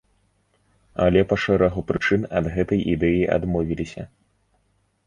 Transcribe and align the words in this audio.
Але 1.05 1.21
па 1.33 1.39
шэрагу 1.43 1.83
прычын 1.91 2.27
ад 2.41 2.45
гэтай 2.57 2.79
ідэі 2.95 3.21
адмовіліся. 3.39 4.03